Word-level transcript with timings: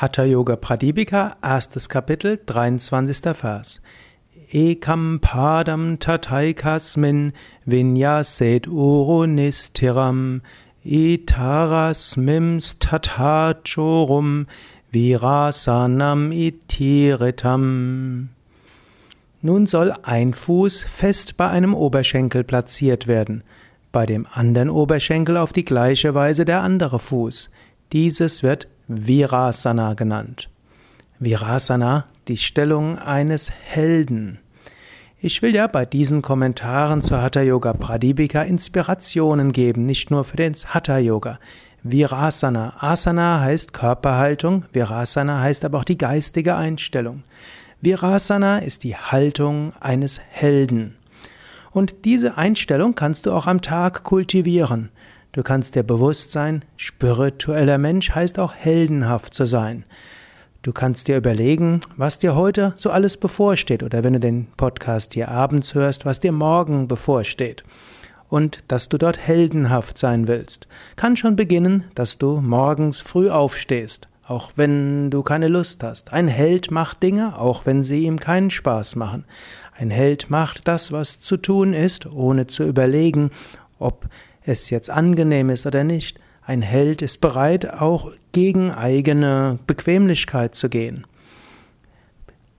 Hatha 0.00 0.22
Yoga 0.22 0.54
Pradipika, 0.54 1.38
erstes 1.42 1.88
Kapitel, 1.88 2.38
23. 2.46 3.34
Vers. 3.34 3.80
Ekam 4.52 5.18
padam 5.18 5.98
tataikasmin 5.98 7.32
vinyaset 7.66 8.68
urunistiram 8.68 10.42
itarasmims 10.86 12.76
tatachorum 12.78 14.46
virasanam 14.92 16.30
itiritam. 16.30 18.28
Nun 19.42 19.66
soll 19.66 19.92
ein 20.04 20.32
Fuß 20.32 20.84
fest 20.84 21.36
bei 21.36 21.48
einem 21.48 21.74
Oberschenkel 21.74 22.44
platziert 22.44 23.08
werden, 23.08 23.42
bei 23.90 24.06
dem 24.06 24.28
anderen 24.32 24.70
Oberschenkel 24.70 25.36
auf 25.36 25.52
die 25.52 25.64
gleiche 25.64 26.14
Weise 26.14 26.44
der 26.44 26.62
andere 26.62 27.00
Fuß. 27.00 27.50
Dieses 27.90 28.44
wird 28.44 28.68
Virasana 28.90 29.92
genannt. 29.92 30.48
Virasana, 31.18 32.06
die 32.26 32.38
Stellung 32.38 32.98
eines 32.98 33.50
Helden. 33.50 34.38
Ich 35.20 35.42
will 35.42 35.54
ja 35.54 35.66
bei 35.66 35.84
diesen 35.84 36.22
Kommentaren 36.22 37.02
zur 37.02 37.20
Hatha 37.20 37.42
Yoga 37.42 37.74
Pradipika 37.74 38.40
Inspirationen 38.40 39.52
geben, 39.52 39.84
nicht 39.84 40.10
nur 40.10 40.24
für 40.24 40.38
den 40.38 40.54
Hatha 40.54 40.96
Yoga. 40.96 41.38
Virasana. 41.82 42.76
Asana 42.78 43.40
heißt 43.40 43.74
Körperhaltung, 43.74 44.64
Virasana 44.72 45.42
heißt 45.42 45.66
aber 45.66 45.80
auch 45.80 45.84
die 45.84 45.98
geistige 45.98 46.56
Einstellung. 46.56 47.24
Virasana 47.82 48.60
ist 48.60 48.84
die 48.84 48.96
Haltung 48.96 49.74
eines 49.80 50.18
Helden. 50.30 50.96
Und 51.72 52.06
diese 52.06 52.38
Einstellung 52.38 52.94
kannst 52.94 53.26
du 53.26 53.32
auch 53.32 53.46
am 53.46 53.60
Tag 53.60 54.02
kultivieren. 54.02 54.88
Du 55.32 55.42
kannst 55.42 55.74
dir 55.74 55.82
bewusst 55.82 56.32
sein, 56.32 56.64
spiritueller 56.76 57.76
Mensch 57.76 58.10
heißt 58.10 58.38
auch 58.38 58.54
heldenhaft 58.54 59.34
zu 59.34 59.44
sein. 59.44 59.84
Du 60.62 60.72
kannst 60.72 61.06
dir 61.06 61.18
überlegen, 61.18 61.82
was 61.96 62.18
dir 62.18 62.34
heute 62.34 62.72
so 62.76 62.90
alles 62.90 63.18
bevorsteht 63.18 63.82
oder 63.82 64.02
wenn 64.02 64.14
du 64.14 64.20
den 64.20 64.46
Podcast 64.56 65.12
hier 65.14 65.28
abends 65.28 65.74
hörst, 65.74 66.06
was 66.06 66.18
dir 66.18 66.32
morgen 66.32 66.88
bevorsteht. 66.88 67.62
Und 68.30 68.60
dass 68.68 68.88
du 68.88 68.96
dort 68.96 69.18
heldenhaft 69.18 69.98
sein 69.98 70.28
willst. 70.28 70.66
Kann 70.96 71.16
schon 71.16 71.36
beginnen, 71.36 71.84
dass 71.94 72.18
du 72.18 72.40
morgens 72.40 73.00
früh 73.00 73.30
aufstehst, 73.30 74.08
auch 74.26 74.52
wenn 74.56 75.10
du 75.10 75.22
keine 75.22 75.48
Lust 75.48 75.82
hast. 75.82 76.12
Ein 76.12 76.28
Held 76.28 76.70
macht 76.70 77.02
Dinge, 77.02 77.38
auch 77.38 77.66
wenn 77.66 77.82
sie 77.82 78.04
ihm 78.04 78.18
keinen 78.18 78.50
Spaß 78.50 78.96
machen. 78.96 79.24
Ein 79.74 79.90
Held 79.90 80.30
macht 80.30 80.68
das, 80.68 80.90
was 80.90 81.20
zu 81.20 81.36
tun 81.36 81.74
ist, 81.74 82.06
ohne 82.06 82.46
zu 82.46 82.64
überlegen, 82.64 83.30
ob 83.78 84.08
es 84.48 84.70
jetzt 84.70 84.90
angenehm 84.90 85.50
ist 85.50 85.66
oder 85.66 85.84
nicht. 85.84 86.18
Ein 86.42 86.62
Held 86.62 87.02
ist 87.02 87.20
bereit, 87.20 87.70
auch 87.70 88.12
gegen 88.32 88.70
eigene 88.70 89.58
Bequemlichkeit 89.66 90.54
zu 90.54 90.68
gehen. 90.68 91.06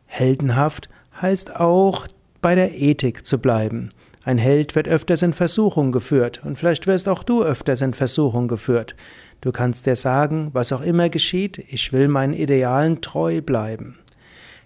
Heldenhaft 0.05 0.89
heißt 1.21 1.55
auch, 1.55 2.07
bei 2.41 2.55
der 2.55 2.77
Ethik 2.77 3.25
zu 3.25 3.39
bleiben. 3.39 3.89
Ein 4.23 4.37
Held 4.37 4.75
wird 4.75 4.87
öfters 4.87 5.21
in 5.21 5.33
Versuchung 5.33 5.91
geführt 5.91 6.41
und 6.43 6.57
vielleicht 6.57 6.87
wirst 6.87 7.09
auch 7.09 7.23
du 7.23 7.43
öfters 7.43 7.81
in 7.81 7.93
Versuchung 7.93 8.47
geführt. 8.47 8.95
Du 9.41 9.51
kannst 9.51 9.85
dir 9.85 9.95
sagen, 9.95 10.49
was 10.53 10.71
auch 10.71 10.81
immer 10.81 11.09
geschieht, 11.09 11.57
ich 11.69 11.93
will 11.93 12.07
meinen 12.07 12.33
Idealen 12.33 13.01
treu 13.01 13.41
bleiben. 13.41 13.97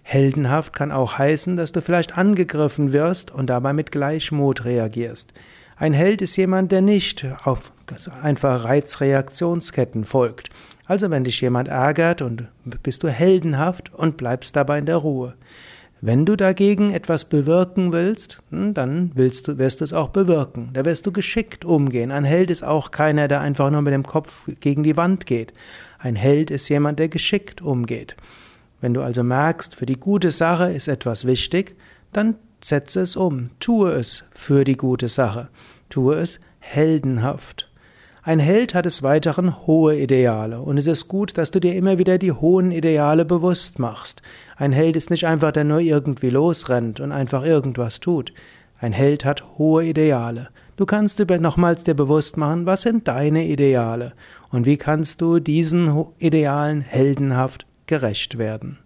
Heldenhaft 0.02 0.74
kann 0.74 0.92
auch 0.92 1.16
heißen, 1.18 1.56
dass 1.56 1.72
du 1.72 1.80
vielleicht 1.80 2.18
angegriffen 2.18 2.92
wirst 2.92 3.30
und 3.30 3.48
dabei 3.48 3.72
mit 3.72 3.90
Gleichmut 3.90 4.64
reagierst. 4.64 5.32
Ein 5.76 5.92
Held 5.92 6.22
ist 6.22 6.36
jemand, 6.36 6.72
der 6.72 6.82
nicht 6.82 7.26
auf 7.44 7.72
einfach 8.22 8.64
Reizreaktionsketten 8.64 10.04
folgt. 10.04 10.50
Also 10.86 11.10
wenn 11.10 11.24
dich 11.24 11.40
jemand 11.40 11.68
ärgert 11.68 12.22
und 12.22 12.48
bist 12.82 13.02
du 13.02 13.08
heldenhaft 13.08 13.92
und 13.92 14.16
bleibst 14.16 14.54
dabei 14.56 14.78
in 14.78 14.86
der 14.86 14.96
Ruhe. 14.96 15.34
Wenn 16.00 16.26
du 16.26 16.36
dagegen 16.36 16.90
etwas 16.90 17.24
bewirken 17.24 17.90
willst, 17.92 18.42
hm, 18.50 18.74
dann 18.74 19.10
willst 19.14 19.48
du, 19.48 19.56
wirst 19.56 19.80
du 19.80 19.84
es 19.84 19.94
auch 19.94 20.10
bewirken. 20.10 20.68
Da 20.74 20.84
wirst 20.84 21.06
du 21.06 21.12
geschickt 21.12 21.64
umgehen. 21.64 22.10
Ein 22.10 22.24
Held 22.24 22.50
ist 22.50 22.62
auch 22.62 22.90
keiner, 22.90 23.26
der 23.26 23.40
einfach 23.40 23.70
nur 23.70 23.80
mit 23.80 23.94
dem 23.94 24.02
Kopf 24.02 24.42
gegen 24.60 24.82
die 24.82 24.98
Wand 24.98 25.24
geht. 25.24 25.54
Ein 25.98 26.14
Held 26.14 26.50
ist 26.50 26.68
jemand, 26.68 26.98
der 26.98 27.08
geschickt 27.08 27.62
umgeht. 27.62 28.16
Wenn 28.82 28.92
du 28.92 29.00
also 29.00 29.24
merkst, 29.24 29.74
für 29.74 29.86
die 29.86 29.98
gute 29.98 30.30
Sache 30.30 30.70
ist 30.70 30.88
etwas 30.88 31.24
wichtig, 31.24 31.74
dann 32.12 32.34
Setze 32.64 33.02
es 33.02 33.14
um, 33.14 33.50
tue 33.60 33.92
es 33.92 34.24
für 34.32 34.64
die 34.64 34.78
gute 34.78 35.10
Sache, 35.10 35.50
tue 35.90 36.14
es 36.14 36.40
heldenhaft. 36.60 37.70
Ein 38.22 38.38
Held 38.38 38.72
hat 38.72 38.86
des 38.86 39.02
Weiteren 39.02 39.66
hohe 39.66 40.00
Ideale, 40.00 40.62
und 40.62 40.78
es 40.78 40.86
ist 40.86 41.06
gut, 41.06 41.36
dass 41.36 41.50
du 41.50 41.60
dir 41.60 41.74
immer 41.74 41.98
wieder 41.98 42.16
die 42.16 42.32
hohen 42.32 42.70
Ideale 42.70 43.26
bewusst 43.26 43.78
machst. 43.78 44.22
Ein 44.56 44.72
Held 44.72 44.96
ist 44.96 45.10
nicht 45.10 45.26
einfach, 45.26 45.52
der 45.52 45.64
nur 45.64 45.80
irgendwie 45.80 46.30
losrennt 46.30 47.00
und 47.00 47.12
einfach 47.12 47.44
irgendwas 47.44 48.00
tut. 48.00 48.32
Ein 48.80 48.94
Held 48.94 49.26
hat 49.26 49.58
hohe 49.58 49.84
Ideale. 49.84 50.48
Du 50.76 50.86
kannst 50.86 51.18
dir 51.18 51.38
nochmals 51.38 51.84
dir 51.84 51.92
bewusst 51.92 52.38
machen, 52.38 52.64
was 52.64 52.80
sind 52.80 53.06
deine 53.08 53.44
Ideale 53.44 54.14
und 54.50 54.64
wie 54.64 54.78
kannst 54.78 55.20
du 55.20 55.38
diesen 55.38 56.06
Idealen 56.18 56.80
heldenhaft 56.80 57.66
gerecht 57.84 58.38
werden. 58.38 58.78